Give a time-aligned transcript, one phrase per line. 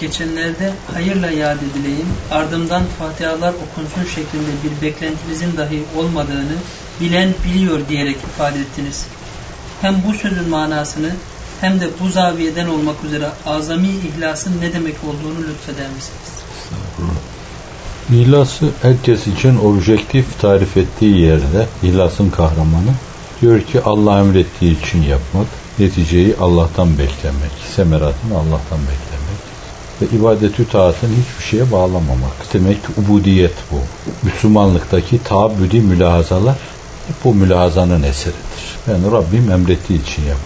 [0.00, 6.56] geçenlerde hayırla yad edileyim, ardından Fatihalar okunsun şeklinde bir beklentinizin dahi olmadığını
[7.00, 9.06] bilen biliyor diyerek ifade ettiniz.
[9.80, 11.10] Hem bu sözün manasını
[11.60, 16.36] hem de bu zaviyeden olmak üzere azami ihlasın ne demek olduğunu lütfeder misiniz?
[18.12, 22.92] İhlası herkes için objektif tarif ettiği yerde ihlasın kahramanı
[23.40, 25.46] diyor ki Allah emrettiği için yapmak,
[25.78, 29.15] neticeyi Allah'tan beklemek, semeratını Allah'tan beklemek
[30.02, 32.52] ve ibadetü taatını hiçbir şeye bağlamamak.
[32.52, 33.76] Demek ki ubudiyet bu.
[34.22, 36.56] Müslümanlıktaki taabbüdi mülahazalar
[37.24, 38.76] bu mülahazanın eseridir.
[38.90, 40.38] Yani Rabbim emrettiği için yap.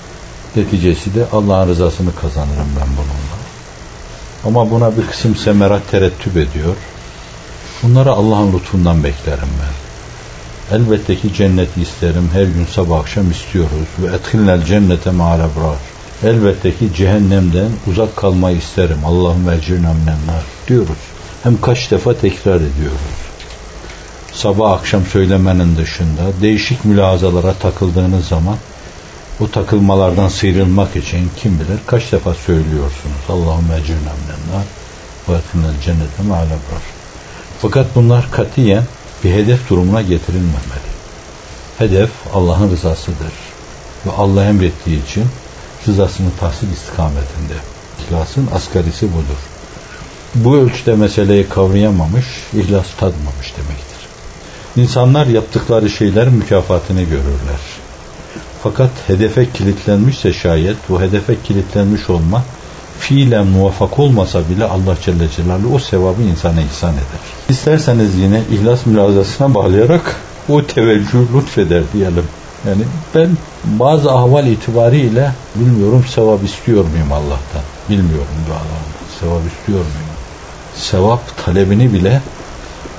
[0.56, 3.40] Neticesi de Allah'ın rızasını kazanırım ben bununla.
[4.44, 6.76] Ama buna bir kısım semerat terettüp ediyor.
[7.82, 9.90] Bunları Allah'ın lütfundan beklerim ben.
[10.76, 12.30] Elbette ki cenneti isterim.
[12.32, 13.88] Her gün sabah akşam istiyoruz.
[13.98, 15.76] Ve etkinler cennete ma'al ebrar.
[16.24, 18.98] Elbette ki cehennemden uzak kalmayı isterim.
[19.04, 20.98] Allah'ım vecirna minennar diyoruz.
[21.42, 23.20] Hem kaç defa tekrar ediyoruz.
[24.32, 28.56] Sabah akşam söylemenin dışında değişik mülazalara takıldığınız zaman
[29.40, 33.24] bu takılmalardan sıyrılmak için kim bilir kaç defa söylüyorsunuz.
[33.28, 34.66] Allah'ım vecirna minennar
[35.28, 36.82] ve etkinler cennete ma'al ebrar.
[37.62, 38.84] Fakat bunlar katiyen
[39.24, 40.90] bir hedef durumuna getirilmemeli.
[41.78, 43.32] Hedef Allah'ın rızasıdır.
[44.06, 45.24] Ve Allah emrettiği için
[45.88, 47.54] rızasını tahsil istikametinde.
[48.06, 49.40] İhlasın asgarisi budur.
[50.34, 54.00] Bu ölçüde meseleyi kavrayamamış, ihlas tadmamış demektir.
[54.76, 57.60] İnsanlar yaptıkları şeylerin mükafatını görürler.
[58.62, 62.44] Fakat hedefe kilitlenmişse şayet bu hedefe kilitlenmiş olma
[62.98, 67.20] fiilen muvaffak olmasa bile Allah Celle Celaluhu o sevabı insana ihsan eder.
[67.48, 70.16] İsterseniz yine ihlas mülazasına bağlayarak
[70.48, 72.24] o teveccüh lütfeder diyelim.
[72.68, 72.82] Yani
[73.14, 77.62] ben bazı ahval itibariyle bilmiyorum sevap istiyor muyum Allah'tan?
[77.90, 79.00] Bilmiyorum dualarımda.
[79.20, 80.10] Sevap istiyor muyum?
[80.76, 82.22] Sevap talebini bile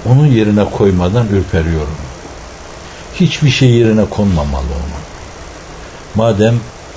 [0.10, 1.98] onun yerine koymadan ürperiyorum.
[3.16, 5.02] Hiçbir şey yerine konmamalı onun.
[6.16, 6.56] Madem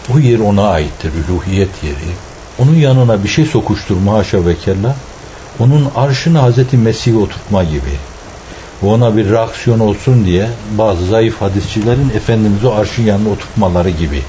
[0.09, 2.15] bu yer ona aittir, üluhiyet yeri,
[2.59, 4.97] onun yanına bir şey sokuşturma haşa ve kella,
[5.59, 7.99] onun arşını Hazreti Mesih'e oturtma gibi.
[8.87, 14.23] Ona bir reaksiyon olsun diye bazı zayıf hadisçilerin Efendimiz'i arşın yanına oturtmaları gibi.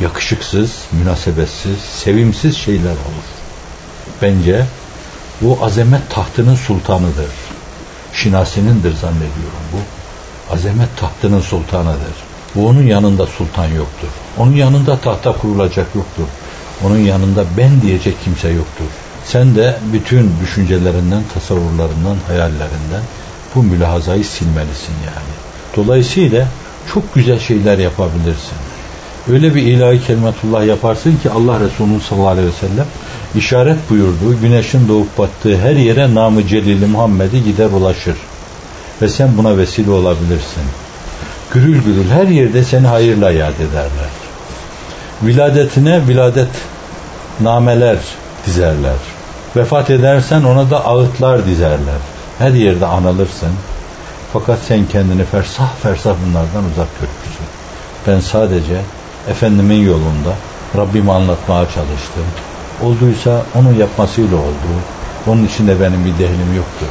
[0.00, 3.28] Yakışıksız, münasebetsiz, sevimsiz şeyler olur.
[4.22, 4.64] Bence
[5.40, 7.30] bu azamet tahtının sultanıdır.
[8.12, 9.78] Şinasinindir zannediyorum bu.
[10.54, 12.16] Azamet tahtının sultanıdır.
[12.54, 14.08] Bu onun yanında sultan yoktur.
[14.38, 16.26] Onun yanında tahta kurulacak yoktur.
[16.86, 18.86] Onun yanında ben diyecek kimse yoktur.
[19.24, 23.02] Sen de bütün düşüncelerinden, tasavvurlarından, hayallerinden
[23.58, 25.34] bu mülahazayı silmelisin yani.
[25.76, 26.46] Dolayısıyla
[26.94, 28.58] çok güzel şeyler yapabilirsin.
[29.32, 32.86] Öyle bir ilahi kelimetullah yaparsın ki Allah Resulü sallallahu aleyhi ve sellem
[33.34, 38.16] işaret buyurduğu güneşin doğup battığı her yere namı celili Muhammed'i gider ulaşır.
[39.02, 40.62] Ve sen buna vesile olabilirsin.
[41.54, 44.10] Gürül gürül her yerde seni hayırla yad ederler.
[45.22, 46.50] Viladetine viladet
[47.40, 47.98] nameler
[48.46, 48.96] dizerler.
[49.56, 52.17] Vefat edersen ona da ağıtlar dizerler.
[52.38, 53.52] Her yerde anılırsın.
[54.32, 57.46] Fakat sen kendini fersah fersah bunlardan uzak görürsün.
[58.06, 58.80] Ben sadece
[59.30, 60.34] Efendimin yolunda
[60.76, 62.24] Rabbimi anlatmaya çalıştım.
[62.82, 64.68] Olduysa onun yapmasıyla oldu.
[65.26, 66.86] Onun içinde benim bir dehlim yoktur.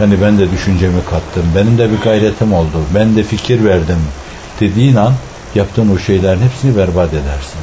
[0.00, 1.44] Yani ben de düşüncemi kattım.
[1.56, 2.78] Benim de bir gayretim oldu.
[2.94, 3.98] Ben de fikir verdim.
[4.60, 5.12] Dediğin an
[5.54, 7.60] yaptığın o şeylerin hepsini berbat edersin.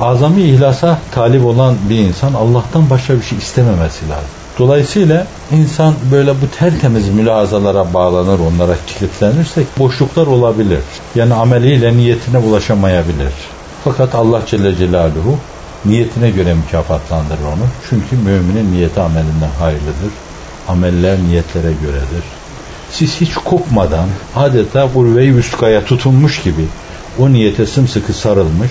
[0.00, 4.43] Azami ihlasa talip olan bir insan Allah'tan başka bir şey istememesi lazım.
[4.58, 10.80] Dolayısıyla insan böyle bu tertemiz mülazalara bağlanır, onlara kilitlenirse boşluklar olabilir.
[11.14, 13.32] Yani ameliyle niyetine ulaşamayabilir.
[13.84, 15.38] Fakat Allah Celle Celaluhu
[15.84, 17.68] niyetine göre mükafatlandırır onu.
[17.90, 20.12] Çünkü müminin niyeti amelinden hayırlıdır.
[20.68, 22.24] Ameller niyetlere göredir.
[22.90, 26.64] Siz hiç kopmadan adeta urve-i vüskaya tutunmuş gibi
[27.18, 28.70] o niyete sımsıkı sarılmış,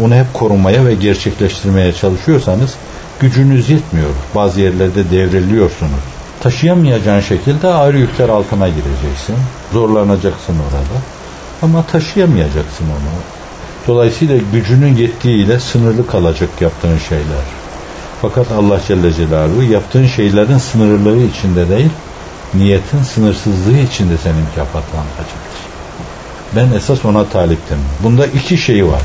[0.00, 2.74] onu hep korumaya ve gerçekleştirmeye çalışıyorsanız
[3.20, 4.10] gücünüz yetmiyor.
[4.34, 6.04] Bazı yerlerde devriliyorsunuz.
[6.40, 9.36] Taşıyamayacağın şekilde ağır yükler altına gireceksin.
[9.72, 11.00] Zorlanacaksın orada.
[11.62, 13.12] Ama taşıyamayacaksın onu.
[13.86, 17.44] Dolayısıyla gücünün yettiğiyle sınırlı kalacak yaptığın şeyler.
[18.22, 21.90] Fakat Allah Celle Celaluhu yaptığın şeylerin sınırlılığı içinde değil,
[22.54, 25.66] niyetin sınırsızlığı içinde senin mükafatlandıracaktır.
[26.56, 27.78] Ben esas ona taliptim.
[28.02, 29.02] Bunda iki şey var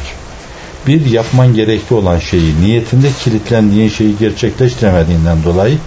[0.88, 5.78] bir yapman gerekli olan şeyi, niyetinde kilitlendiğin şeyi gerçekleştiremediğinden dolayı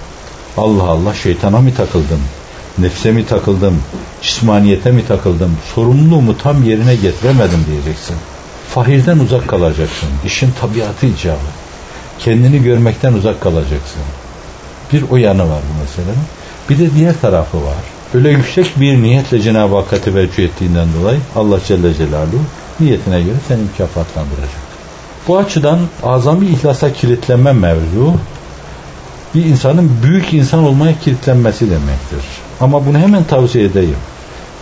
[0.57, 2.21] Allah Allah şeytana mı takıldım,
[2.79, 3.83] nefse mi takıldım,
[4.23, 8.17] cismaniyete mi takıldım, sorumluluğumu tam yerine getiremedim diyeceksin.
[8.69, 10.09] Fahirden uzak kalacaksın.
[10.27, 11.39] İşin tabiatı icabı.
[12.19, 14.03] Kendini görmekten uzak kalacaksın.
[14.93, 16.25] Bir o yanı var bu meselenin.
[16.71, 17.85] Bir de diğer tarafı var.
[18.15, 22.45] Öyle yüksek bir niyetle Cenab-ı Hakk'a teveccüh ettiğinden dolayı Allah Celle Celaluhu
[22.81, 24.64] niyetine göre seni mükafatlandıracak.
[25.29, 28.15] Bu açıdan azami ihlasa kilitlenme mevzu
[29.35, 32.25] bir insanın büyük insan olmaya kilitlenmesi demektir.
[32.61, 33.97] Ama bunu hemen tavsiye edeyim.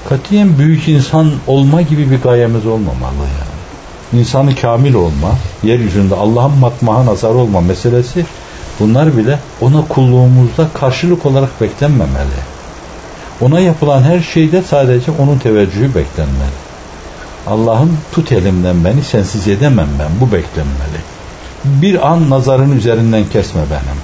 [0.08, 4.20] Katiyen büyük insan olma gibi bir gayemiz olmamalı yani.
[4.20, 5.28] İnsanı kamil olma,
[5.62, 8.26] yeryüzünde Allah'ın matmaha nazar olma meselesi
[8.80, 12.40] bunlar bile ona kulluğumuzda karşılık olarak beklenmemeli.
[13.40, 16.71] Ona yapılan her şeyde sadece onun teveccühü beklenmeli.
[17.46, 21.00] Allah'ım tut elimden beni sensiz edemem ben bu beklenmeli.
[21.64, 23.98] Bir an nazarın üzerinden kesme benim.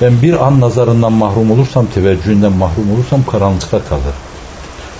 [0.00, 4.14] Ben bir an nazarından mahrum olursam, teveccühünden mahrum olursam karanlıkta kalır.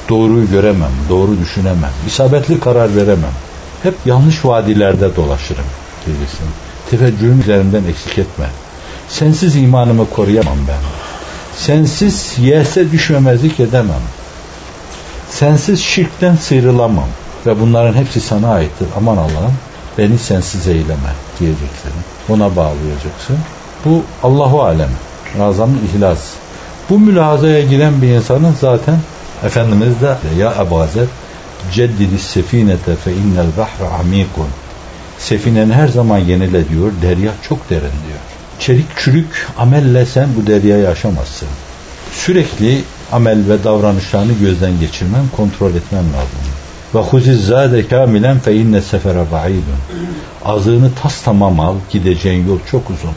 [0.09, 3.33] Doğruyu göremem, doğru düşünemem, isabetli karar veremem.
[3.83, 5.65] Hep yanlış vadilerde dolaşırım
[6.07, 6.47] diyeceksin.
[6.91, 8.47] Teveccühüm üzerimden eksik etme.
[9.09, 10.81] Sensiz imanımı koruyamam ben.
[11.57, 14.03] Sensiz yese düşmemezlik edemem.
[15.31, 17.09] Sensiz şirkten sıyrılamam.
[17.47, 18.89] Ve bunların hepsi sana aittir.
[18.97, 19.55] Aman Allah'ım
[19.99, 21.93] beni sensiz eyleme diyeceksin.
[22.29, 23.39] Ona bağlayacaksın.
[23.85, 24.91] Bu Allahu alem.
[25.39, 26.19] Razamın ihlas.
[26.91, 28.97] Bu mülazaya giren bir insanın zaten
[29.45, 31.07] Efendimiz de ya Ebu Zer
[31.73, 34.49] ceddidi sefinete fe innel bahre amikun
[35.19, 36.93] Sefinen her zaman yenile diyor.
[37.03, 38.21] Derya çok derin diyor.
[38.59, 41.49] Çelik çürük amelle sen bu deryayı aşamazsın.
[42.13, 46.52] Sürekli amel ve davranışlarını gözden geçirmen, kontrol etmen lazım.
[46.95, 49.81] Ve huziz zade kamilen fe inne sefere ba'idun.
[50.45, 53.15] Azığını tas tamam al, gideceğin yol çok uzun.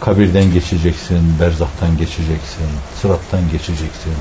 [0.00, 2.66] Kabirden geçeceksin, berzahtan geçeceksin,
[3.02, 4.12] sırattan geçeceksin.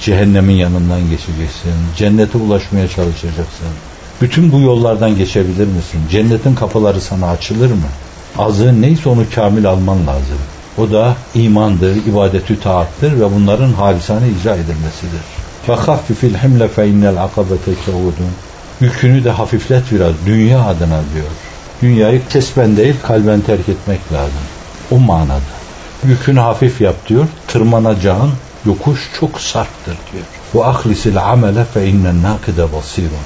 [0.00, 3.66] Cehennemin yanından geçeceksin, cennete ulaşmaya çalışacaksın.
[4.20, 6.00] Bütün bu yollardan geçebilir misin?
[6.10, 7.88] Cennetin kapıları sana açılır mı?
[8.38, 10.38] Azığın neyse onu kamil alman lazım.
[10.78, 15.49] O da imandır, ibadetü taattır ve bunların halisane icra edilmesidir.
[15.67, 18.19] فَخَفِّفِ الْحِمْلَ فَاِنَّ الْعَقَبَةَ كَعُودٌ
[18.81, 21.25] Yükünü de hafiflet biraz dünya adına diyor.
[21.81, 24.45] Dünyayı kesben değil kalben terk etmek lazım.
[24.91, 25.55] O manada.
[26.07, 27.25] Yükünü hafif yap diyor.
[27.47, 28.31] Tırmanacağın
[28.65, 30.23] yokuş çok sarptır diyor.
[30.53, 33.25] Bu ahlisil amele fe innen nakide basirun.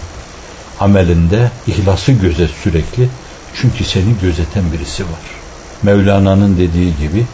[0.80, 3.10] Amelinde ihlası gözet sürekli.
[3.56, 5.20] Çünkü seni gözeten birisi var.
[5.84, 7.26] Mevlana'nın dediği gibi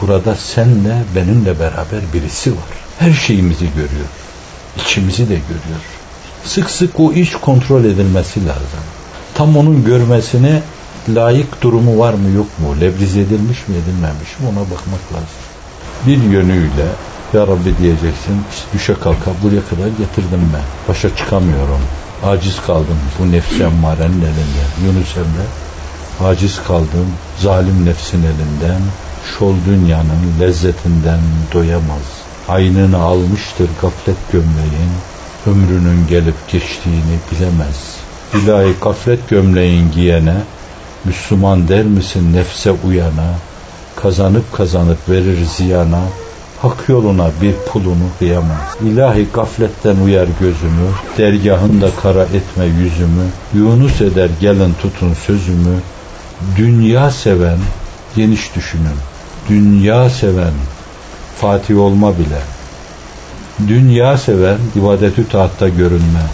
[0.00, 2.70] burada senle benimle beraber birisi var.
[2.98, 4.08] Her şeyimizi görüyor
[4.81, 5.81] içimizi de görüyor.
[6.45, 8.85] Sık sık o iş kontrol edilmesi lazım.
[9.33, 10.61] Tam onun görmesine
[11.09, 12.81] layık durumu var mı yok mu?
[12.81, 15.41] Lebriz edilmiş mi edilmemiş mi ona bakmak lazım.
[16.07, 16.87] Bir yönüyle
[17.33, 18.43] ya Rabbi diyeceksin
[18.73, 20.63] düşe kalka buraya kadar getirdim ben.
[20.89, 21.81] Başa çıkamıyorum.
[22.23, 24.85] Aciz kaldım bu nefsi emmarenin elinden.
[24.85, 25.45] Yunus Emre
[26.29, 27.07] aciz kaldım
[27.39, 28.81] zalim nefsin elinden.
[29.39, 31.19] Şol dünyanın lezzetinden
[31.53, 32.14] doyamaz
[32.49, 34.91] aynını almıştır gaflet gömleğin,
[35.45, 37.95] ömrünün gelip geçtiğini bilemez.
[38.33, 40.35] İlahi gaflet gömleğin giyene,
[41.05, 43.29] Müslüman der misin nefse uyana,
[43.95, 46.01] kazanıp kazanıp verir ziyana,
[46.61, 48.75] hak yoluna bir pulunu kıyamaz.
[48.81, 55.77] İlahi gafletten uyar gözümü, dergahında kara etme yüzümü, Yunus eder gelin tutun sözümü,
[56.57, 57.57] dünya seven,
[58.15, 58.97] geniş düşünün,
[59.49, 60.53] dünya seven,
[61.41, 62.41] Fatih olma bile.
[63.67, 66.25] Dünya seven ibadetü taatta görünme.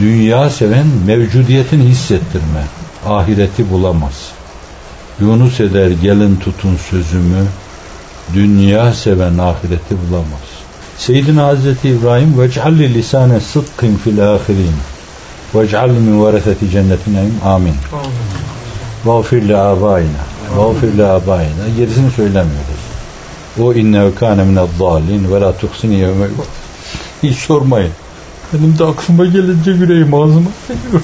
[0.00, 2.64] Dünya seven mevcudiyetin hissettirme.
[3.06, 4.30] Ahireti bulamaz.
[5.20, 7.46] Yunus eder gelin tutun sözümü.
[8.34, 10.48] Dünya seven ahireti bulamaz.
[10.98, 14.76] Seyyidina Hazreti İbrahim vec'alli lisane sıdkın fil ahirin
[15.54, 17.74] vec'alli min vereseti cennetin amin.
[19.04, 20.24] Vağfir li abayna.
[20.56, 21.68] Vağfir li abayna.
[21.76, 22.77] Gerisini söylemiyoruz.
[23.60, 26.26] O innehu kâne mined dâlin ve la tuhsini yevme
[27.22, 27.92] Hiç sormayın.
[28.52, 31.02] Benim de aklıma gelince yüreğim ağzıma geliyor.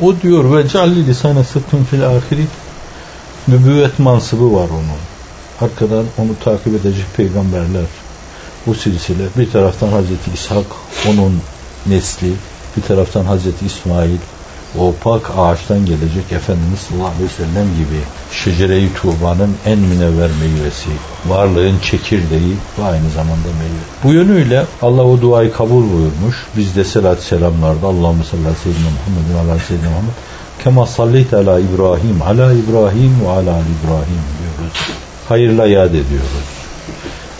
[0.00, 2.46] O diyor ve calli lisane sıttun fil ahiri
[3.48, 5.00] nübüvvet mansıbı var onun.
[5.60, 7.86] Arkadan onu takip edecek peygamberler.
[8.66, 10.66] Bu silsile bir taraftan Hazreti İshak
[11.08, 11.40] onun
[11.86, 12.32] nesli
[12.76, 14.18] bir taraftan Hazreti İsmail
[14.80, 18.00] o pak ağaçtan gelecek Efendimiz sallallahu aleyhi ve sellem gibi
[18.32, 20.88] şecere-i tuğbanın en münevver meyvesi,
[21.26, 23.82] varlığın çekirdeği ve aynı zamanda meyve.
[24.04, 26.46] Bu yönüyle Allah o duayı kabul buyurmuş.
[26.56, 30.12] Biz de selat selamlarda Allahümme sallallahu aleyhi ve sellem Muhammed ve ala seyyidina Muhammed
[30.64, 34.76] kema sallite ala İbrahim ala İbrahim ve ala İbrahim diyoruz.
[35.28, 36.46] Hayırla yad ediyoruz.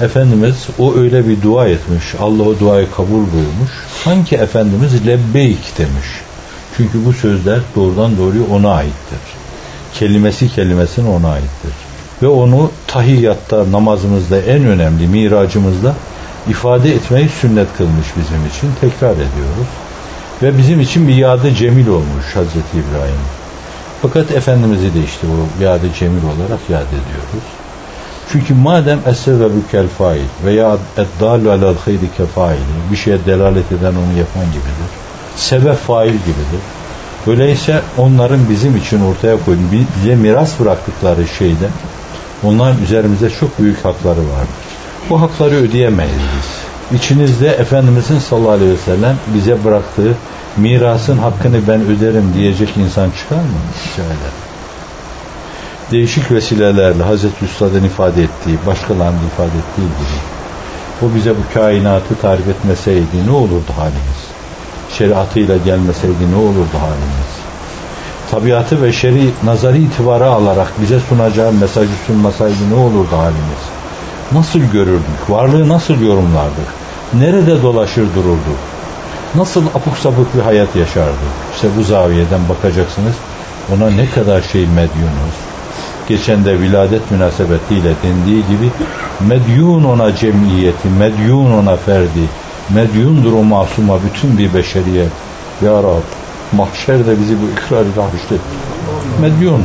[0.01, 2.05] Efendimiz o öyle bir dua etmiş.
[2.21, 3.71] Allah o duayı kabul buyurmuş.
[4.05, 6.07] Sanki Efendimiz lebbeyk demiş.
[6.77, 9.19] Çünkü bu sözler doğrudan doğruya ona aittir.
[9.95, 11.73] Kelimesi kelimesine ona aittir.
[12.23, 15.95] ve onu tahiyyatta, namazımızda en önemli miracımızda
[16.49, 18.71] ifade etmeyi sünnet kılmış bizim için.
[18.81, 19.69] Tekrar ediyoruz.
[20.43, 23.21] Ve bizim için bir yadı cemil olmuş Hazreti İbrahim.
[24.03, 27.47] Fakat Efendimiz'i de işte o yadı cemil olarak yad ediyoruz.
[28.33, 32.61] Çünkü madem essebebu kel fail veya eddalu alel hayri kefaili
[32.93, 35.06] bir şeye delalet eden onu yapan gibidir.
[35.37, 36.63] Sebep fail gibidir.
[37.27, 39.61] Öyleyse onların bizim için ortaya koyduğu
[39.97, 41.69] bize miras bıraktıkları şeyde
[42.45, 44.57] onların üzerimize çok büyük hakları vardır.
[45.11, 46.99] Bu hakları ödeyemeyiz biz.
[46.99, 50.15] İçinizde Efendimizin sallallahu aleyhi ve sellem bize bıraktığı
[50.57, 53.43] mirasın hakkını ben öderim diyecek insan çıkar mı?
[53.95, 54.17] Ederim.
[55.91, 60.37] Değişik vesilelerle Hazreti Üstad'ın ifade ettiği, başkalarının ifade ettiği gibi
[61.03, 64.26] o bize bu kainatı tarif etmeseydi ne olurdu halimiz?
[64.99, 67.33] Şeriatıyla gelmeseydi ne olurdu halimiz?
[68.31, 73.63] Tabiatı ve şeri nazari itibara alarak bize sunacağı mesajı sunmasaydı ne olurdu halimiz?
[74.33, 75.31] Nasıl görürdük?
[75.31, 76.69] Varlığı nasıl yorumlardık?
[77.15, 78.59] Nerede dolaşır dururduk?
[79.35, 81.33] Nasıl apuk sapık bir hayat yaşardık?
[81.55, 83.15] İşte bu zaviyeden bakacaksınız.
[83.75, 85.37] Ona ne kadar şey medyunuz.
[86.09, 88.71] Geçen de viladet münasebetiyle dendiği gibi
[89.21, 92.29] medyun ona cemiyeti, medyun ona ferdi,
[92.75, 95.11] medyundur o masuma bütün bir beşeriyet.
[95.65, 96.07] Ya Rab,
[96.53, 98.39] mahşerde bizi bu ikrar ile
[99.21, 99.63] Medyun.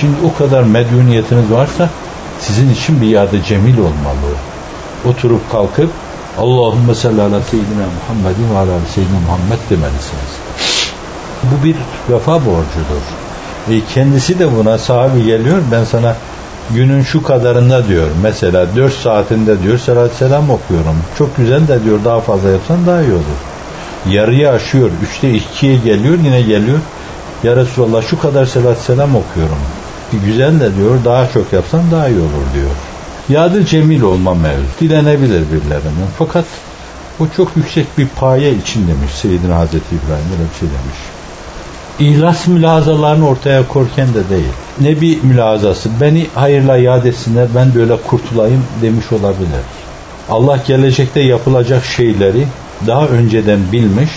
[0.00, 1.88] Şimdi o kadar medyuniyetiniz varsa
[2.40, 4.32] sizin için bir yerde cemil olmalı.
[5.08, 5.90] Oturup kalkıp
[6.38, 10.32] Allahümme salli ala seyyidina Muhammedin ve ala seyyidina Muhammed demelisiniz.
[11.42, 11.76] Bu bir
[12.14, 13.04] vefa borcudur.
[13.70, 15.58] E kendisi de buna sahibi geliyor.
[15.72, 16.16] Ben sana
[16.70, 18.06] günün şu kadarında diyor.
[18.22, 20.96] Mesela 4 saatinde diyor salat selam okuyorum.
[21.18, 23.40] Çok güzel de diyor daha fazla yapsan daha iyi olur.
[24.08, 24.90] Yarıya aşıyor.
[25.02, 26.78] Üçte ikiye geliyor yine geliyor.
[27.42, 29.58] Ya Resulallah şu kadar salat selam okuyorum.
[30.26, 32.70] Güzel de diyor daha çok yapsan daha iyi olur diyor.
[33.28, 34.62] Yadı cemil olma mevzu.
[34.80, 36.10] Dilenebilir birilerinden.
[36.18, 36.44] Fakat
[37.20, 41.19] o çok yüksek bir paye için demiş Seyyidina Hazreti İbrahim öyle bir şey demiş.
[42.00, 44.52] İhlas mülazalarını ortaya korken de değil.
[44.80, 45.88] Ne bir mülazası.
[46.00, 49.60] Beni hayırla yad etsinler ben böyle kurtulayım demiş olabilir.
[50.30, 52.46] Allah gelecekte yapılacak şeyleri
[52.86, 54.10] daha önceden bilmiş.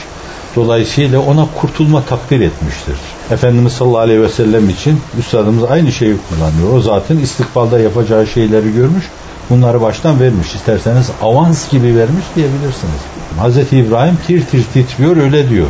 [0.55, 2.95] Dolayısıyla ona kurtulma takdir etmiştir.
[3.31, 6.77] Efendimiz sallallahu aleyhi ve sellem için Üstadımız aynı şeyi kullanıyor.
[6.77, 9.05] O zaten istikbalda yapacağı şeyleri görmüş.
[9.49, 10.55] Bunları baştan vermiş.
[10.55, 13.01] İsterseniz avans gibi vermiş diyebilirsiniz.
[13.43, 13.73] Hz.
[13.73, 15.67] İbrahim tir tir titriyor öyle diyor.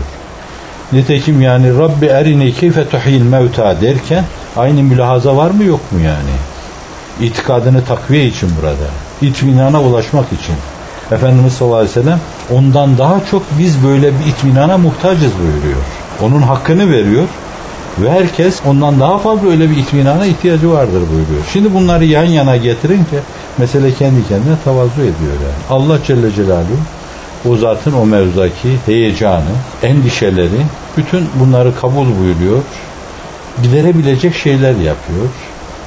[0.93, 4.23] Nitekim yani Rabbi erini keyfe tuhil mevta derken
[4.57, 6.33] aynı mülahaza var mı yok mu yani?
[7.21, 8.89] İtikadını takviye için burada.
[9.21, 10.55] İtminana ulaşmak için.
[11.11, 12.19] Efendimiz sallallahu aleyhi ve sellem
[12.51, 15.81] ondan daha çok biz böyle bir itminana muhtacız buyuruyor.
[16.21, 17.23] Onun hakkını veriyor
[18.01, 21.43] ve herkes ondan daha fazla öyle bir itminana ihtiyacı vardır buyuruyor.
[21.53, 23.19] Şimdi bunları yan yana getirince
[23.57, 25.79] mesele kendi kendine tavazu ediyor yani.
[25.81, 26.77] Allah Celle Celaluhu
[27.49, 29.51] o zatın o mevzudaki heyecanı,
[29.83, 30.61] endişeleri,
[30.97, 32.61] bütün bunları kabul buyuruyor.
[33.63, 35.27] Giderebilecek şeyler yapıyor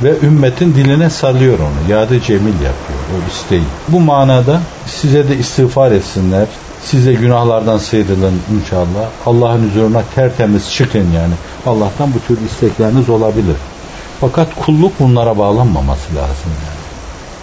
[0.02, 1.92] ve ümmetin diline salıyor onu.
[1.92, 3.62] Yadı cemil yapıyor o isteği.
[3.88, 6.46] Bu manada size de istiğfar etsinler.
[6.84, 9.08] Siz de günahlardan sıyrılın inşallah.
[9.26, 11.34] Allah'ın huzuruna tertemiz çıkın yani.
[11.66, 13.56] Allah'tan bu tür istekleriniz olabilir.
[14.20, 16.86] Fakat kulluk bunlara bağlanmaması lazım yani.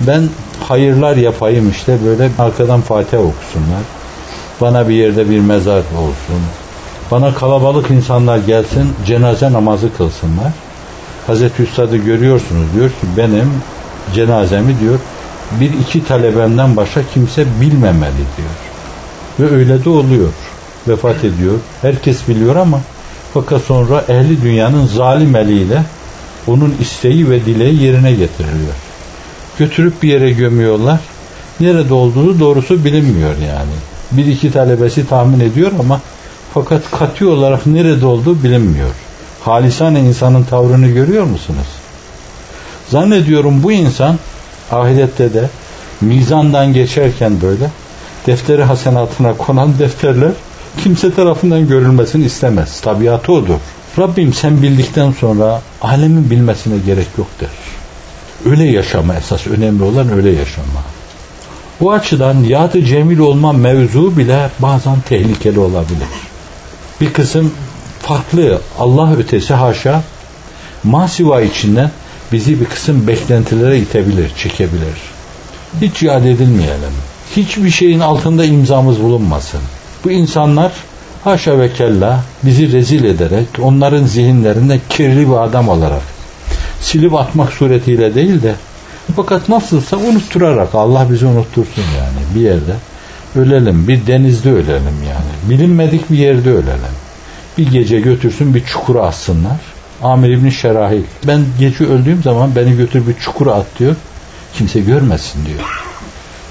[0.07, 0.29] Ben
[0.67, 3.83] hayırlar yapayım işte böyle arkadan Fatiha okusunlar.
[4.63, 6.41] Bana bir yerde bir mezar olsun.
[7.11, 10.51] Bana kalabalık insanlar gelsin cenaze namazı kılsınlar.
[11.27, 13.53] Hazreti Üstad'ı görüyorsunuz diyor ki benim
[14.15, 14.99] cenazemi diyor
[15.59, 18.55] bir iki talebemden başka kimse bilmemeli diyor.
[19.39, 20.29] Ve öyle de oluyor.
[20.87, 21.53] Vefat ediyor.
[21.81, 22.81] Herkes biliyor ama
[23.33, 25.83] fakat sonra ehli dünyanın zalim eliyle
[26.47, 28.73] onun isteği ve dileği yerine getiriliyor.
[29.59, 30.99] Götürüp bir yere gömüyorlar.
[31.59, 33.92] Nerede olduğunu doğrusu bilinmiyor yani.
[34.17, 36.01] Bir iki talebesi tahmin ediyor ama
[36.53, 38.89] fakat katı olarak nerede olduğu bilinmiyor.
[39.41, 41.67] Halisane insanın tavrını görüyor musunuz?
[42.89, 44.19] Zannediyorum bu insan
[44.71, 45.49] ahirette de
[46.01, 47.69] mizandan geçerken böyle
[48.27, 50.31] defteri hasenatına konan defterler
[50.83, 52.81] kimse tarafından görülmesini istemez.
[52.81, 53.59] Tabiatı odur.
[53.99, 57.49] Rabbim sen bildikten sonra alemin bilmesine gerek yok der.
[58.51, 60.92] Öyle yaşama esas önemli olan öyle yaşama.
[61.79, 66.07] Bu açıdan yadı cemil olma mevzu bile bazen tehlikeli olabilir.
[67.01, 67.53] Bir kısım
[68.01, 70.03] farklı Allah ötesi haşa
[70.83, 71.91] masiva içinden
[72.31, 74.97] bizi bir kısım beklentilere itebilir, çekebilir.
[75.81, 76.93] Hiç yad edilmeyelim.
[77.35, 79.61] Hiçbir şeyin altında imzamız bulunmasın.
[80.03, 80.71] Bu insanlar
[81.23, 86.01] haşa ve kella bizi rezil ederek onların zihinlerinde kirli bir adam olarak
[86.81, 88.55] silip atmak suretiyle değil de
[89.15, 92.73] fakat nasılsa unutturarak Allah bizi unuttursun yani bir yerde
[93.35, 93.87] ölelim.
[93.87, 95.49] Bir denizde ölelim yani.
[95.49, 96.93] Bilinmedik bir yerde ölelim.
[97.57, 99.57] Bir gece götürsün bir çukura atsınlar.
[100.03, 103.95] Amir İbni Şerahil ben gece öldüğüm zaman beni götür bir çukura at diyor.
[104.53, 105.83] Kimse görmesin diyor.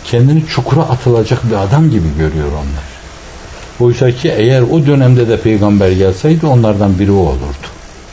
[0.05, 2.93] Kendini çukura atılacak bir adam gibi görüyor onlar.
[3.81, 7.67] Oysa ki eğer o dönemde de peygamber gelseydi onlardan biri o olurdu.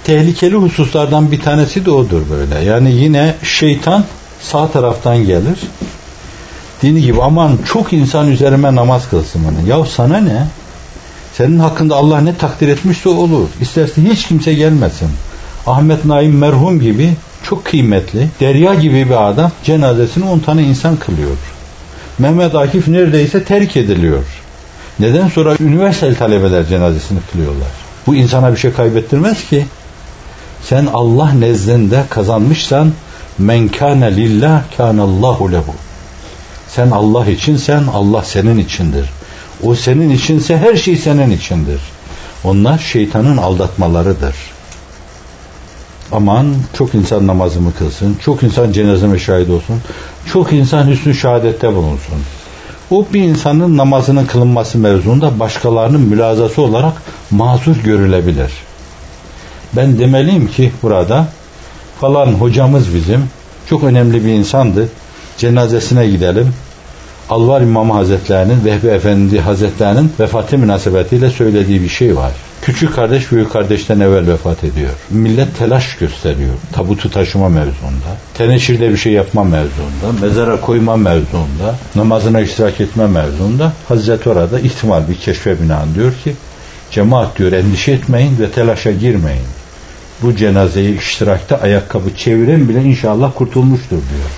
[0.04, 2.66] Tehlikeli hususlardan bir tanesi de odur böyle.
[2.66, 4.04] Yani yine şeytan
[4.42, 5.60] sağ taraftan gelir
[6.82, 9.68] dini gibi aman çok insan üzerime namaz kılsın bana.
[9.68, 10.48] Ya sana ne?
[11.34, 13.48] Senin hakkında Allah ne takdir etmişse olur.
[13.62, 15.10] İsterse hiç kimse gelmesin.
[15.68, 21.38] Ahmet Naim merhum gibi çok kıymetli, derya gibi bir adam cenazesini 10 tane insan kılıyor.
[22.20, 24.24] Mehmet Akif neredeyse terk ediliyor.
[25.00, 27.68] Neden sonra üniversite talebeler cenazesini kılıyorlar?
[28.08, 29.66] Bu insana bir şey kaybettirmez ki.
[30.64, 32.92] Sen Allah nezdinde kazanmışsan
[33.40, 35.74] men kâne lillah kânallahu lehu.
[36.68, 39.10] Sen Allah içinsen Allah senin içindir.
[39.64, 41.82] O senin içinse her şey senin içindir.
[42.44, 44.36] Onlar şeytanın aldatmalarıdır.
[46.12, 49.76] Aman çok insan namazımı kılsın, çok insan cenazeme şahit olsun,
[50.26, 52.20] çok insan hüsnü şehadette bulunsun.
[52.92, 56.94] O bir insanın namazının kılınması mevzunda başkalarının mülazası olarak
[57.32, 58.52] mazur görülebilir.
[59.74, 61.28] Ben demeliyim ki burada
[62.02, 63.24] falan hocamız bizim
[63.70, 64.90] çok önemli bir insandı.
[65.38, 66.54] Cenazesine gidelim.
[67.30, 72.32] Alvar İmamı Hazretlerinin, Vehbi Efendi Hazretlerinin vefatı münasebetiyle söylediği bir şey var.
[72.62, 74.90] Küçük kardeş büyük kardeşten evvel vefat ediyor.
[75.10, 76.54] Millet telaş gösteriyor.
[76.74, 83.74] Tabutu taşıma mevzunda, teneşirde bir şey yapma mevzunda, mezara koyma mevzunda, namazına iştirak etme mevzunda.
[83.88, 86.34] Hazreti orada ihtimal bir keşfe binaen diyor ki,
[86.92, 89.59] cemaat diyor endişe etmeyin ve telaşa girmeyin.
[90.22, 94.30] Bu cenazeyi iştirakta ayakkabı çeviren bile inşallah kurtulmuştur diyor.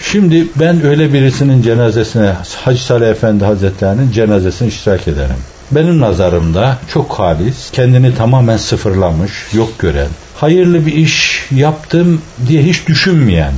[0.00, 2.32] Şimdi ben öyle birisinin cenazesine
[2.64, 5.36] Hacı Salih Efendi Hazretlerinin cenazesine iştirak ederim.
[5.70, 12.86] Benim nazarımda çok halis, kendini tamamen sıfırlamış, yok gören, hayırlı bir iş yaptım diye hiç
[12.86, 13.52] düşünmeyen,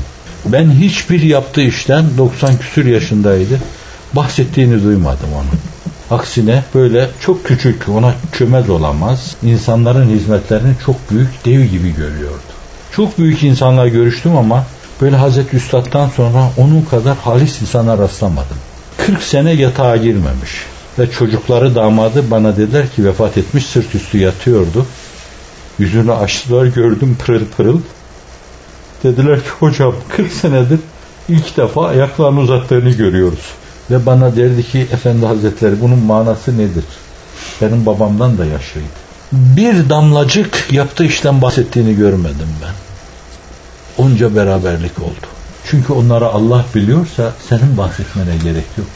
[0.44, 3.58] ben hiçbir yaptığı işten 90 küsür yaşındaydı,
[4.12, 5.75] bahsettiğini duymadım onun.
[6.10, 12.40] Aksine böyle çok küçük, ona çömez olamaz, insanların hizmetlerini çok büyük, dev gibi görüyordu.
[12.92, 14.64] Çok büyük insanlar görüştüm ama
[15.00, 18.56] Böyle Hazreti Üstad'dan sonra onun kadar halis insana rastlamadım.
[18.96, 20.66] 40 sene yatağa girmemiş.
[20.98, 24.86] Ve çocukları damadı bana dediler ki vefat etmiş sırt üstü yatıyordu.
[25.78, 27.80] Yüzünü açtılar gördüm pırıl pırıl.
[29.02, 30.80] Dediler ki hocam 40 senedir
[31.28, 33.52] ilk defa ayaklarını uzattığını görüyoruz.
[33.90, 36.84] Ve bana derdi ki efendi hazretleri bunun manası nedir?
[37.62, 38.86] Benim babamdan da yaşlıydı.
[39.32, 42.74] Bir damlacık yaptığı işten bahsettiğini görmedim ben
[44.04, 45.26] onca beraberlik oldu.
[45.64, 48.86] Çünkü onları Allah biliyorsa senin bahsetmene gerek yok.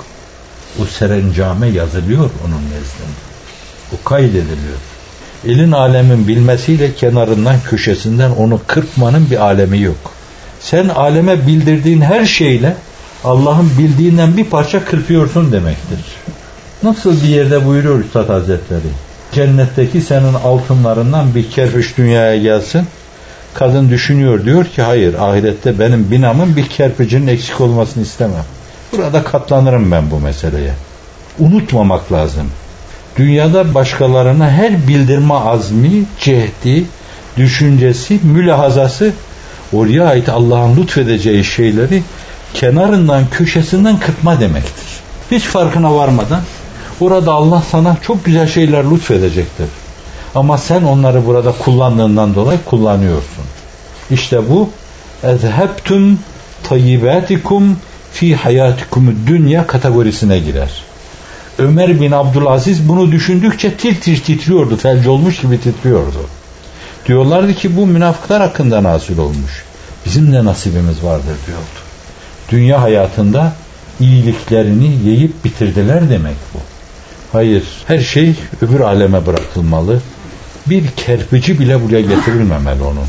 [0.83, 3.20] O serencame yazılıyor onun nezdinde.
[3.92, 4.79] O kaydediliyor.
[5.46, 10.12] Elin alemin bilmesiyle kenarından köşesinden onu kırpmanın bir alemi yok.
[10.61, 12.76] Sen aleme bildirdiğin her şeyle
[13.25, 15.99] Allah'ın bildiğinden bir parça kırpıyorsun demektir.
[16.83, 18.91] Nasıl bir yerde buyuruyor Üstad Hazretleri?
[19.33, 22.87] Cennetteki senin altınlarından bir kerpiç dünyaya gelsin
[23.55, 28.45] Kadın düşünüyor diyor ki hayır ahirette benim binamın bir kerpicinin eksik olmasını istemem.
[28.93, 30.73] Burada katlanırım ben bu meseleye.
[31.39, 32.51] Unutmamak lazım.
[33.17, 36.85] Dünyada başkalarına her bildirme azmi, cehdi,
[37.37, 39.13] düşüncesi, mülahazası
[39.73, 42.03] oraya ait Allah'ın lütfedeceği şeyleri
[42.55, 44.87] kenarından, köşesinden kırpma demektir.
[45.31, 46.41] Hiç farkına varmadan
[47.01, 49.67] orada Allah sana çok güzel şeyler lütfedecektir.
[50.35, 53.45] Ama sen onları burada kullandığından dolayı kullanıyorsun.
[54.11, 54.71] İşte bu
[55.23, 56.19] ezhebtum
[56.63, 57.77] tayyibatikum
[58.13, 60.71] fi hayatikum dünya kategorisine girer.
[61.59, 64.77] Ömer bin Abdülaziz bunu düşündükçe tir tir titriyordu.
[64.77, 66.27] Felç olmuş gibi titriyordu.
[67.07, 69.65] Diyorlardı ki bu münafıklar hakkında nasıl olmuş.
[70.07, 71.89] Bizim de nasibimiz vardır diyordu.
[72.51, 73.53] Dünya hayatında
[74.01, 76.59] iyiliklerini yiyip bitirdiler demek bu.
[77.33, 80.01] Hayır, her şey öbür aleme bırakılmalı
[80.67, 83.07] bir kerpici bile buraya getirilmemeli onun.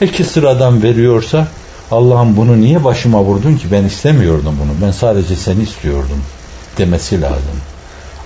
[0.00, 1.48] Eki sıradan veriyorsa
[1.90, 6.22] Allah'ım bunu niye başıma vurdun ki ben istemiyordum bunu ben sadece seni istiyordum
[6.78, 7.60] demesi lazım.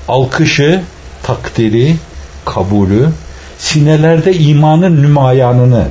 [0.09, 0.83] Alkışı,
[1.22, 1.96] takdiri,
[2.44, 3.09] kabulü,
[3.59, 5.87] sinelerde imanın nümayanını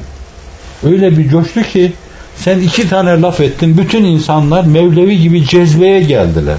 [0.84, 1.94] öyle bir coştu ki
[2.38, 6.58] sen iki tane laf ettin bütün insanlar Mevlevi gibi cezbeye geldiler.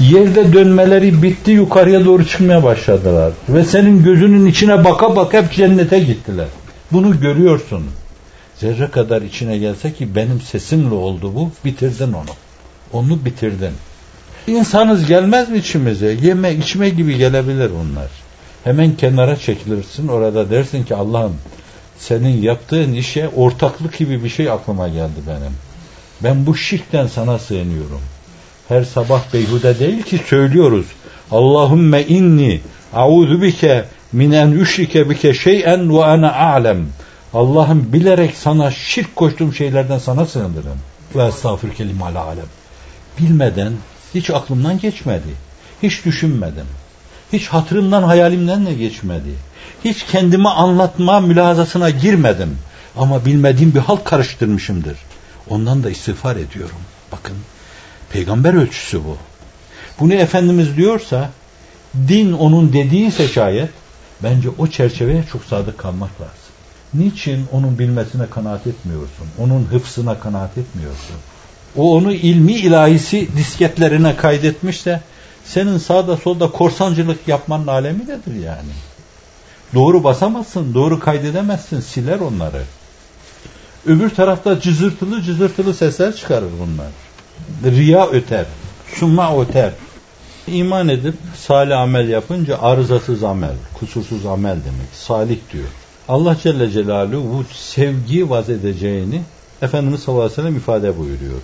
[0.00, 3.32] Yerde dönmeleri bitti yukarıya doğru çıkmaya başladılar.
[3.48, 6.46] Ve senin gözünün içine baka baka hep cennete gittiler.
[6.92, 7.82] Bunu görüyorsun.
[8.56, 12.30] Zerre kadar içine gelse ki benim sesimle oldu bu, bitirdin onu.
[12.92, 13.72] Onu bitirdin.
[14.46, 16.16] İnsanız gelmez mi içimize?
[16.22, 18.10] Yeme, içme gibi gelebilir onlar.
[18.64, 21.36] Hemen kenara çekilirsin, orada dersin ki Allah'ım
[21.98, 25.52] senin yaptığın işe ortaklık gibi bir şey aklıma geldi benim.
[26.20, 28.00] Ben bu şirkten sana sığınıyorum.
[28.68, 30.86] Her sabah beyhude değil ki söylüyoruz.
[31.30, 32.60] Allahümme inni
[32.94, 36.86] a'udhu bike min en üşrike bike şey'en ve ana a'lem.
[37.34, 40.78] Allah'ım bilerek sana şirk koştuğum şeylerden sana sığınırım.
[41.16, 42.46] Ve estağfurke limal alem.
[43.18, 43.72] Bilmeden
[44.14, 45.28] hiç aklımdan geçmedi.
[45.82, 46.66] Hiç düşünmedim.
[47.32, 49.30] Hiç hatırımdan hayalimden de geçmedi.
[49.84, 52.58] Hiç kendime anlatma mülazasına girmedim.
[52.96, 54.98] Ama bilmediğim bir halk karıştırmışımdır.
[55.48, 56.76] Ondan da istiğfar ediyorum.
[57.12, 57.36] Bakın
[58.12, 59.16] peygamber ölçüsü bu.
[60.00, 61.30] Bunu Efendimiz diyorsa
[62.08, 63.70] din onun dediyse şayet
[64.22, 66.36] bence o çerçeveye çok sadık kalmak lazım.
[66.94, 69.26] Niçin onun bilmesine kanaat etmiyorsun?
[69.38, 71.16] Onun hıfsına kanaat etmiyorsun?
[71.76, 75.00] O onu ilmi ilahisi disketlerine kaydetmişse
[75.46, 78.72] senin sağda solda korsancılık yapmanın alemi nedir yani?
[79.74, 82.62] Doğru basamazsın, doğru kaydedemezsin, siler onları.
[83.86, 86.88] Öbür tarafta cızırtılı cızırtılı sesler çıkarır bunlar.
[87.76, 88.46] Riya öter,
[88.94, 89.72] summa öter.
[90.46, 94.88] İman edip salih amel yapınca arızasız amel, kusursuz amel demek.
[94.94, 95.68] Salih diyor.
[96.08, 99.22] Allah Celle Celaluhu bu sevgi vaz edeceğini
[99.62, 101.40] Efendimiz sallallahu aleyhi ve sellem ifade buyuruyor.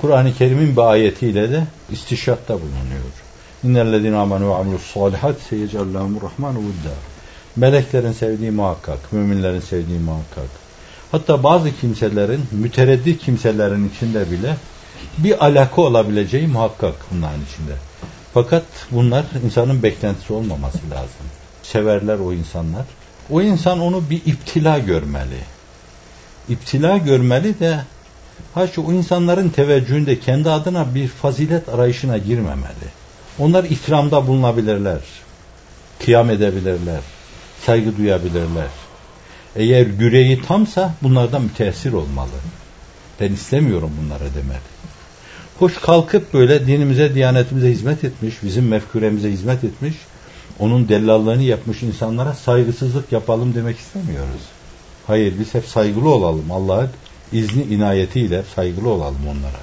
[0.00, 3.29] Kur'an-ı Kerim'in bir ayetiyle de istişatta bulunuyor.
[3.64, 6.94] İnnellezine amenu ve amilus salihat seyecallahumur rahmanu vudda.
[7.56, 10.48] Meleklerin sevdiği muhakkak, müminlerin sevdiği muhakkak.
[11.12, 14.56] Hatta bazı kimselerin, mütereddit kimselerin içinde bile
[15.18, 17.72] bir alaka olabileceği muhakkak bunların içinde.
[18.34, 21.26] Fakat bunlar insanın beklentisi olmaması lazım.
[21.62, 22.84] Severler o insanlar.
[23.30, 25.38] O insan onu bir iptila görmeli.
[26.48, 27.80] İptila görmeli de
[28.54, 32.99] haşa o insanların teveccühünde kendi adına bir fazilet arayışına girmemeli.
[33.38, 35.00] Onlar ikramda bulunabilirler.
[36.04, 37.00] Kıyam edebilirler.
[37.66, 38.68] Saygı duyabilirler.
[39.56, 42.30] Eğer yüreği tamsa bunlardan müteessir olmalı.
[43.20, 44.70] Ben istemiyorum bunları demeli.
[45.58, 49.94] Hoş kalkıp böyle dinimize, diyanetimize hizmet etmiş, bizim mefkuremize hizmet etmiş,
[50.58, 54.42] onun dellallığını yapmış insanlara saygısızlık yapalım demek istemiyoruz.
[55.06, 56.50] Hayır biz hep saygılı olalım.
[56.50, 56.90] Allah'ın
[57.32, 59.60] izni inayetiyle saygılı olalım onlara.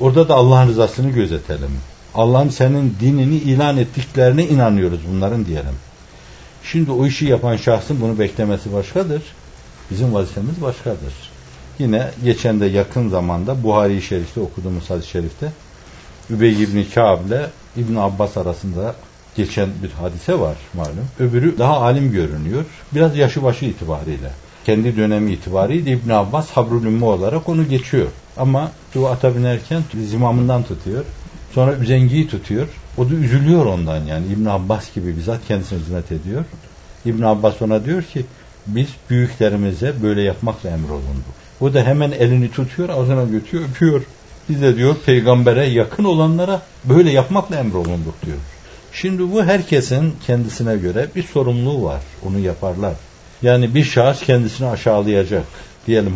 [0.00, 1.70] Orada da Allah'ın rızasını gözetelim.
[2.14, 5.74] Allah'ın senin dinini ilan ettiklerine inanıyoruz bunların diyelim.
[6.62, 9.22] Şimdi o işi yapan şahsın bunu beklemesi başkadır.
[9.90, 11.14] Bizim vazifemiz başkadır.
[11.78, 15.52] Yine geçen de yakın zamanda Buhari-i Şerif'te okuduğumuz hadis-i şerifte
[16.30, 18.94] Übey ibn Kâb ile İbn Abbas arasında
[19.36, 21.08] geçen bir hadise var malum.
[21.18, 22.64] Öbürü daha alim görünüyor.
[22.94, 24.30] Biraz yaşı başı itibariyle.
[24.66, 28.06] Kendi dönemi itibariyle İbn Abbas habrul ümmü olarak onu geçiyor.
[28.36, 31.04] Ama şu ata binerken zimamından tutuyor.
[31.54, 32.68] Sonra üzengiyi tutuyor.
[32.96, 34.26] O da üzülüyor ondan yani.
[34.26, 36.44] İbn Abbas gibi bizzat kendisine hizmet ediyor.
[37.04, 38.24] İbn Abbas ona diyor ki
[38.66, 41.38] biz büyüklerimize böyle yapmakla emrolunduk.
[41.60, 44.02] O da hemen elini tutuyor, ağzına götürüyor, öpüyor.
[44.48, 48.36] Biz de diyor peygambere yakın olanlara böyle yapmakla emrolunduk diyor.
[48.92, 52.00] Şimdi bu herkesin kendisine göre bir sorumluluğu var.
[52.26, 52.94] Onu yaparlar.
[53.42, 55.44] Yani bir şahıs kendisini aşağılayacak.
[55.86, 56.12] Diyelim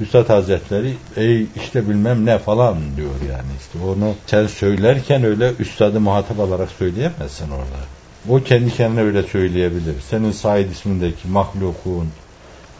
[0.00, 6.00] Üstad Hazretleri ey işte bilmem ne falan diyor yani işte onu sen söylerken öyle üstadı
[6.00, 7.78] muhatap alarak söyleyemezsin orada.
[8.28, 9.94] O kendi kendine öyle söyleyebilir.
[10.10, 12.08] Senin Said ismindeki mahlukun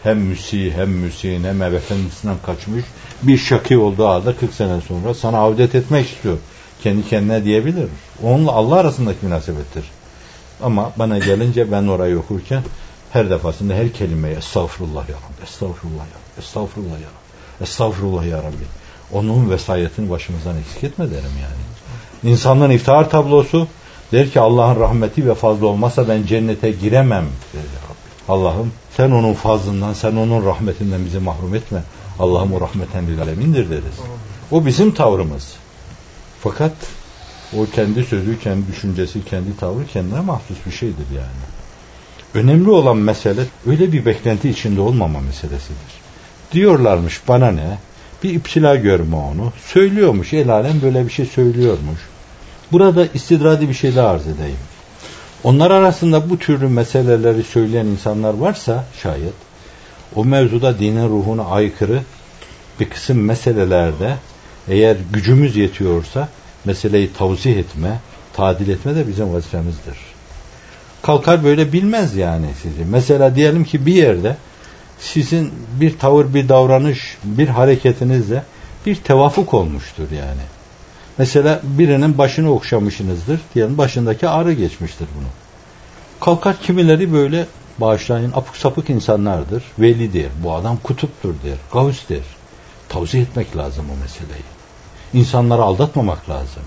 [0.03, 2.85] hem müsi hem müsin hem efendisinden kaçmış
[3.21, 6.37] bir şaki olduğu halde 40 sene sonra sana avdet etmek istiyor.
[6.83, 7.87] Kendi kendine diyebilir.
[8.23, 9.83] Onunla Allah arasındaki münasebettir.
[10.63, 12.63] Ama bana gelince ben orayı okurken
[13.13, 18.37] her defasında her kelimeye estağfurullah ya Rabbi, estağfurullah ya Rabbi, estağfurullah ya Rabbi, estağfurullah ya
[18.37, 18.65] Rabbi.
[19.13, 22.31] Onun vesayetini başımızdan eksik etme derim yani.
[22.33, 23.67] İnsanların iftihar tablosu
[24.11, 27.61] der ki Allah'ın rahmeti ve fazla olmazsa ben cennete giremem der.
[28.27, 31.83] Allah'ım sen onun fazlından, sen onun rahmetinden bizi mahrum etme.
[32.19, 33.99] Allah'ım o rahmeten lil alemindir deriz.
[34.51, 35.53] O bizim tavrımız.
[36.43, 36.71] Fakat
[37.57, 41.56] o kendi sözü, kendi düşüncesi, kendi tavrı kendine mahsus bir şeydir yani.
[42.37, 45.93] Önemli olan mesele öyle bir beklenti içinde olmama meselesidir.
[46.51, 47.77] Diyorlarmış bana ne?
[48.23, 49.53] Bir iptila görme onu.
[49.65, 51.99] Söylüyormuş el alem böyle bir şey söylüyormuş.
[52.71, 54.57] Burada istidradi bir şey daha arz edeyim.
[55.43, 59.33] Onlar arasında bu türlü meseleleri söyleyen insanlar varsa şayet
[60.15, 62.01] o mevzuda dinin ruhuna aykırı
[62.79, 64.15] bir kısım meselelerde
[64.67, 66.29] eğer gücümüz yetiyorsa
[66.65, 67.99] meseleyi tavzih etme,
[68.33, 70.06] tadil etme de bizim vazifemizdir.
[71.01, 72.85] Kalkar böyle bilmez yani sizi.
[72.89, 74.37] Mesela diyelim ki bir yerde
[74.99, 78.43] sizin bir tavır, bir davranış, bir hareketinizle
[78.85, 80.41] bir tevafuk olmuştur yani.
[81.17, 83.39] Mesela birinin başını okşamışsınızdır.
[83.55, 85.27] Diyelim başındaki ağrı geçmiştir bunu.
[86.19, 87.45] Kalkar kimileri böyle
[87.77, 89.63] bağışlayın apık sapık insanlardır.
[89.79, 90.29] Velidir.
[90.43, 91.57] Bu adam kutuptur der.
[91.73, 92.23] Gavus der.
[92.89, 94.43] Tavsiye etmek lazım o meseleyi.
[95.13, 96.63] İnsanları aldatmamak lazım.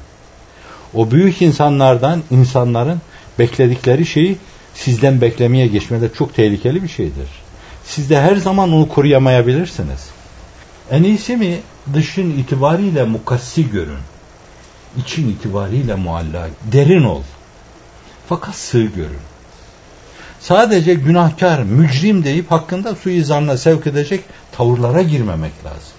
[0.94, 3.00] O büyük insanlardan insanların
[3.40, 4.36] bekledikleri şeyi
[4.74, 7.28] sizden beklemeye geçmeleri çok tehlikeli bir şeydir.
[7.84, 10.08] Siz de her zaman onu koruyamayabilirsiniz.
[10.90, 11.60] En iyisi mi
[11.94, 13.98] dışın itibariyle mukassi görün.
[14.98, 16.48] İçin itibariyle mualla.
[16.72, 17.22] Derin ol.
[18.28, 19.20] Fakat sığ görün.
[20.40, 24.20] Sadece günahkar, mücrim deyip hakkında suizanla sevk edecek
[24.52, 25.92] tavırlara girmemek lazım.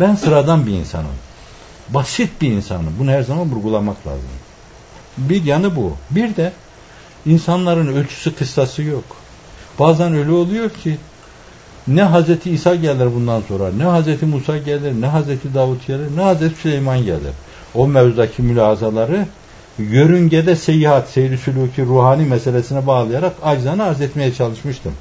[0.00, 1.16] Ben sıradan bir insanım.
[1.88, 2.94] Basit bir insanım.
[2.98, 4.28] Bunu her zaman vurgulamak lazım.
[5.18, 5.96] Bir yanı bu.
[6.10, 6.52] Bir de
[7.26, 9.04] insanların ölçüsü kıstası yok.
[9.78, 10.96] Bazen öyle oluyor ki
[11.88, 16.22] ne Hazreti İsa gelir bundan sonra, ne Hazreti Musa gelir, ne Hazreti Davut gelir, ne
[16.22, 17.32] Hazreti Süleyman gelir.
[17.74, 19.26] O mevzudaki mülazaları
[19.78, 24.92] yörüngede seyahat, seyri sülûki, ruhani meselesine bağlayarak acizane arz etmeye çalışmıştım.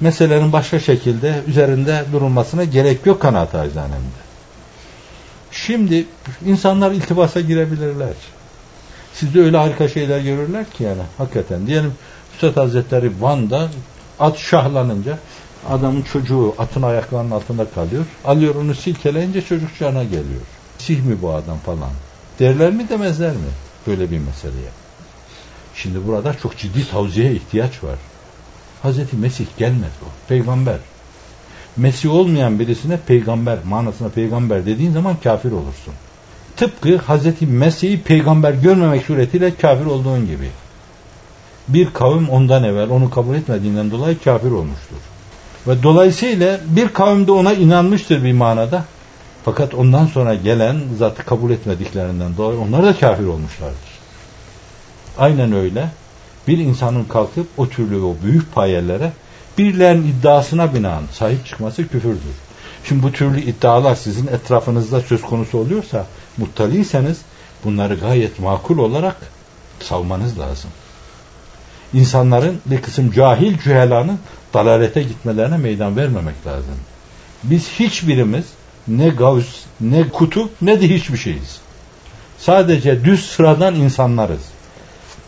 [0.00, 4.20] Meselenin başka şekilde üzerinde durulmasına gerek yok kanaat acizanemde.
[5.50, 6.04] Şimdi
[6.46, 8.14] insanlar iltibasa girebilirler.
[9.14, 11.66] Sizde öyle harika şeyler görürler ki yani hakikaten.
[11.66, 11.94] Diyelim
[12.34, 13.68] Üstad Hazretleri Van'da
[14.20, 15.18] at şahlanınca
[15.68, 18.04] adamın çocuğu atın ayaklarının altında kalıyor.
[18.24, 20.40] Alıyor onu silkeleyince çocuk cana geliyor.
[20.78, 21.90] Sih mi bu adam falan.
[22.38, 23.50] Derler mi demezler mi?
[23.86, 24.70] Böyle bir meseleye.
[25.74, 27.98] Şimdi burada çok ciddi tavziyeye ihtiyaç var.
[28.82, 30.08] Hazreti Mesih gelmedi o.
[30.28, 30.78] Peygamber.
[31.76, 35.94] Mesih olmayan birisine peygamber manasına peygamber dediğin zaman kafir olursun.
[36.60, 40.50] Tıpkı Hazreti Mesih'i peygamber görmemek suretiyle kafir olduğun gibi.
[41.68, 44.96] Bir kavim ondan evvel onu kabul etmediğinden dolayı kafir olmuştur.
[45.66, 48.84] Ve dolayısıyla bir kavim de ona inanmıştır bir manada.
[49.44, 54.00] Fakat ondan sonra gelen zatı kabul etmediklerinden dolayı onlar da kafir olmuşlardır.
[55.18, 55.88] Aynen öyle.
[56.48, 59.12] Bir insanın kalkıp o türlü o büyük payelere
[59.58, 62.36] birilerinin iddiasına binaen sahip çıkması küfürdür.
[62.84, 67.18] Şimdi bu türlü iddialar sizin etrafınızda söz konusu oluyorsa muttaliyseniz
[67.64, 69.16] bunları gayet makul olarak
[69.80, 70.70] savmanız lazım.
[71.94, 74.18] İnsanların bir kısım cahil cühelanın
[74.54, 76.74] dalalete gitmelerine meydan vermemek lazım.
[77.44, 78.44] Biz hiçbirimiz
[78.88, 79.46] ne gavs,
[79.80, 81.60] ne kutup, ne de hiçbir şeyiz.
[82.38, 84.42] Sadece düz sıradan insanlarız.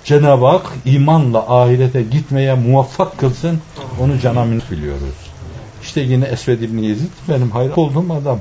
[0.04, 3.60] Cenab-ı Hak imanla ahirete gitmeye muvaffak kılsın.
[4.00, 5.14] Onu canamin biliyoruz.
[5.82, 8.38] İşte yine Esved İbni Yezid benim hayran olduğum adam.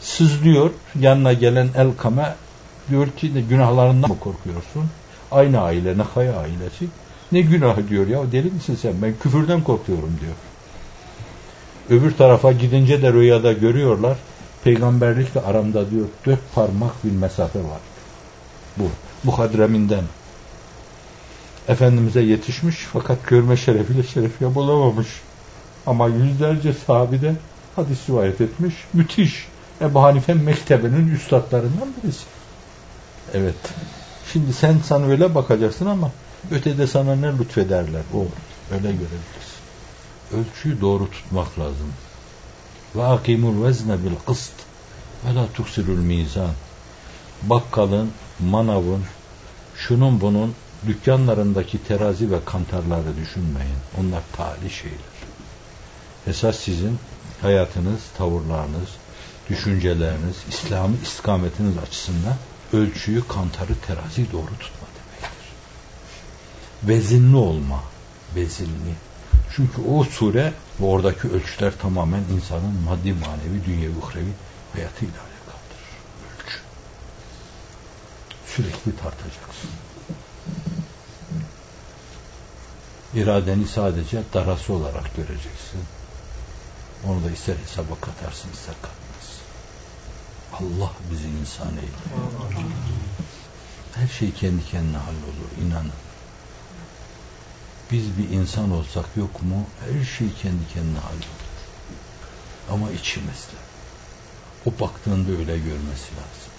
[0.00, 2.34] Sızlıyor yanına gelen Elkame
[2.90, 4.84] diyor ki ne günahlarından mı korkuyorsun?
[5.30, 6.86] Aynı aile, Nakaya ailesi.
[7.32, 10.34] Ne günah diyor ya deli misin sen ben küfürden korkuyorum diyor.
[11.90, 14.16] Öbür tarafa gidince de rüyada görüyorlar.
[14.64, 17.80] Peygamberlikle aramda diyor dört parmak bir mesafe var.
[18.76, 18.84] Bu.
[19.24, 20.04] Bu hadreminden.
[21.68, 25.08] Efendimiz'e yetişmiş fakat görme şerefiyle şerefiye bulamamış.
[25.86, 27.36] Ama yüzlerce sahabeden
[27.76, 28.74] hadis rivayet etmiş.
[28.92, 29.48] Müthiş.
[29.80, 32.24] Ebu Hanife mektebinin üstadlarından birisi.
[33.34, 33.54] Evet.
[34.32, 36.10] Şimdi sen sana öyle bakacaksın ama
[36.50, 38.02] ötede sana ne lütfederler.
[38.14, 38.18] O
[38.74, 39.58] öyle görebilirsin.
[40.32, 41.92] Ölçüyü doğru tutmak lazım.
[42.96, 44.52] Ve akimul vezne bil kıst
[45.26, 46.50] ve la tuksirul mizan.
[47.42, 48.10] Bakkalın,
[48.40, 49.04] manavın,
[49.76, 50.54] şunun bunun
[50.86, 53.78] dükkanlarındaki terazi ve kantarları düşünmeyin.
[54.00, 54.98] Onlar tali şeyler.
[56.26, 56.98] Esas sizin
[57.42, 58.88] hayatınız, tavırlarınız,
[59.50, 62.36] düşünceleriniz, İslami istikametiniz açısından
[62.72, 65.48] ölçüyü, kantarı, terazi doğru tutma demektir.
[66.82, 67.82] Vezinli olma,
[68.36, 68.94] vezinli.
[69.56, 74.32] Çünkü o sure ve oradaki ölçüler tamamen insanın maddi, manevi, dünyevi, uhrevi
[74.72, 75.82] hayatıyla alakalıdır.
[76.34, 76.58] Ölçü.
[78.46, 79.70] Sürekli tartacaksın.
[83.14, 85.80] İradeni sadece darası olarak göreceksin.
[87.06, 88.97] Onu da ister hesaba katarsın ister katmaz.
[90.60, 92.68] Allah bizi insan eyledi.
[93.94, 95.92] Her şey kendi kendine hallolur, inanın.
[97.92, 101.48] Biz bir insan olsak yok mu, her şey kendi kendine hallolur.
[102.72, 103.58] Ama içimizde.
[104.66, 106.52] O baktığında öyle görmesi lazım.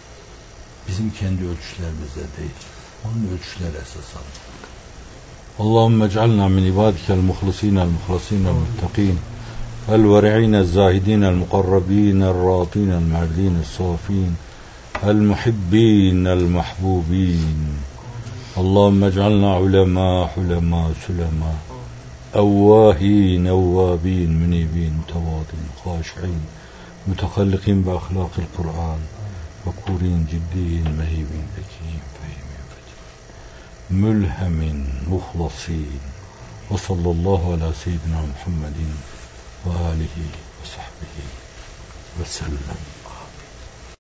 [0.88, 2.58] Bizim kendi ölçülerimizde değil.
[3.06, 4.70] Onun ölçüleri esas almak.
[5.60, 9.20] Allahümme cealna min ibadikel muhlisinel muhlisinel muttakin.
[9.96, 14.36] الورعين الزاهدين المقربين الراضين المعدين الصافين
[15.04, 17.78] المحبين المحبوبين
[18.58, 21.56] اللهم اجعلنا علماء حلماء سلماء
[22.36, 26.42] أواهين أوابين منيبين متواضعين خاشعين
[27.08, 29.00] متخلقين بأخلاق القرآن
[29.68, 36.00] وكورين جديين مهيبين ذكيين فهيمين فتين ملهم مخلصين
[36.72, 38.76] وصلى الله على سيدنا محمد
[39.66, 40.18] وآله
[40.62, 41.16] وصحبه
[42.20, 42.99] وسلم.